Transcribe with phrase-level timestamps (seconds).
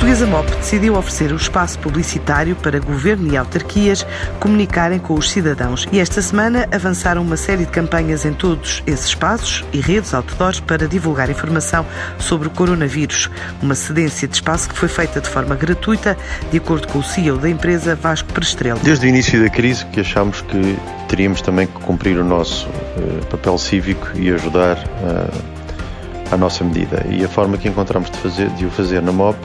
[0.00, 4.06] Portuguesa MOP decidiu oferecer o espaço publicitário para governo e autarquias
[4.38, 9.08] comunicarem com os cidadãos e esta semana avançaram uma série de campanhas em todos esses
[9.08, 11.84] espaços e redes outdoors para divulgar informação
[12.18, 13.28] sobre o coronavírus.
[13.60, 16.16] Uma cedência de espaço que foi feita de forma gratuita,
[16.50, 18.80] de acordo com o CEO da empresa, Vasco Prestrelo.
[18.82, 23.26] Desde o início da crise que achámos que teríamos também que cumprir o nosso uh,
[23.26, 27.04] papel cívico e ajudar uh, à nossa medida.
[27.10, 29.36] E a forma que encontramos de, fazer, de o fazer na MOP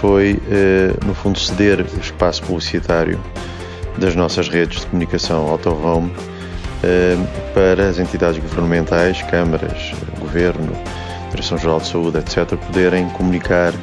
[0.00, 3.20] foi, eh, no fundo, ceder o espaço publicitário
[3.98, 6.10] das nossas redes de comunicação out of home
[6.82, 7.16] eh,
[7.52, 10.72] para as entidades governamentais, câmaras, governo,
[11.30, 13.74] Direção-Geral de Saúde, etc., poderem comunicar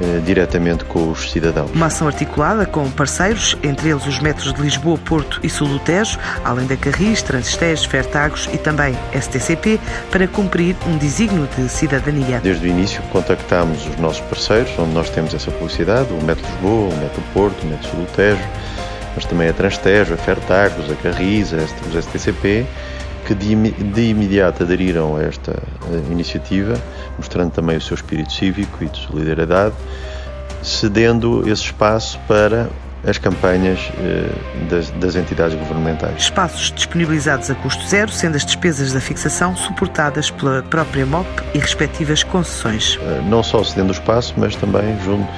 [0.00, 1.70] eh, diretamente com os cidadãos.
[1.72, 5.78] Uma ação articulada com parceiros, entre eles os metros de Lisboa, Porto e Sul do
[5.78, 9.78] Tejo, além da Carris, Transestés, Fertagos e também STCP,
[10.10, 12.40] para cumprir um desígnio de cidadania.
[12.42, 16.94] Desde o início contactámos os nossos parceiros, onde nós temos essa publicidade, o Metro Lisboa,
[16.94, 18.42] o Metro Porto, o Metro Sul do Tejo,
[19.14, 22.66] mas também a Transtejo, a Fertagos, a Carris, os STCP,
[23.26, 25.62] que de, de imediato aderiram a esta
[26.10, 26.74] iniciativa,
[27.16, 29.74] mostrando também o seu espírito cívico e de solidariedade,
[30.62, 32.68] cedendo esse espaço para
[33.04, 34.30] as campanhas eh,
[34.70, 36.22] das, das, entidades governamentais.
[36.22, 41.58] Espaços disponibilizados a custo zero, sendo as despesas da fixação suportadas pela própria MOP e
[41.58, 42.98] respectivas concessões.
[43.02, 45.28] Eh, não só cedendo o espaço, mas também junto,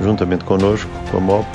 [0.00, 1.46] juntamente connosco, com a MOP,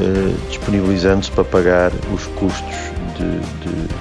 [0.00, 2.76] eh, disponibilizando-se para pagar os custos
[3.16, 3.94] de, de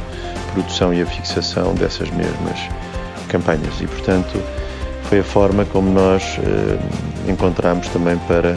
[0.52, 2.60] produção e a fixação dessas mesmas
[3.28, 3.80] campanhas.
[3.82, 4.42] E, portanto,
[5.04, 8.56] foi a forma como nós eh, encontramos também para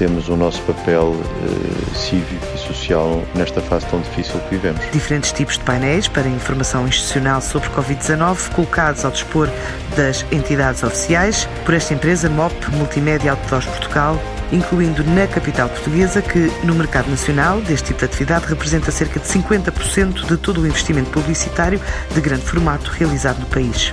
[0.00, 4.80] termos o nosso papel eh, cívico e social nesta fase tão difícil que vivemos.
[4.92, 9.48] Diferentes tipos de painéis para informação institucional sobre Covid-19 colocados ao dispor
[9.96, 14.18] das entidades oficiais por esta empresa MOP Multimédia Outdoors Portugal
[14.52, 19.26] incluindo na capital portuguesa, que no mercado nacional deste tipo de atividade representa cerca de
[19.26, 21.80] 50% de todo o investimento publicitário
[22.14, 23.92] de grande formato realizado no país.